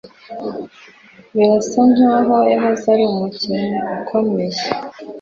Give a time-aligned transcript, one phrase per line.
[1.35, 4.61] Birasa nkaho yahoze ari umukinnyi ukomeye.